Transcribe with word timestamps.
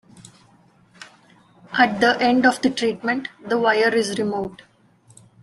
At 1.77 1.99
the 1.99 2.19
end 2.19 2.47
of 2.47 2.59
the 2.63 2.71
treatment 2.71 3.27
the 3.45 3.59
wire 3.59 3.93
is 3.93 4.17
removed. 4.17 4.63